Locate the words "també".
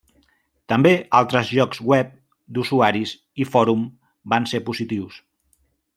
0.71-0.93